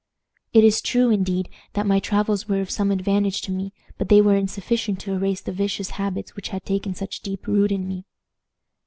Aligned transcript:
"It 0.51 0.63
is 0.63 0.81
true, 0.81 1.11
indeed, 1.11 1.47
that 1.73 1.85
my 1.85 1.99
travels 1.99 2.49
were 2.49 2.59
of 2.59 2.71
some 2.71 2.89
advantage 2.89 3.39
to 3.43 3.51
me, 3.51 3.71
but 3.99 4.09
they 4.09 4.19
were 4.19 4.35
insufficient 4.35 4.99
to 5.01 5.13
erase 5.13 5.41
the 5.41 5.51
vicious 5.51 5.91
habits 5.91 6.35
which 6.35 6.47
had 6.49 6.65
taken 6.65 6.95
such 6.95 7.19
deep 7.21 7.45
root 7.45 7.71
in 7.71 7.87
me. 7.87 8.05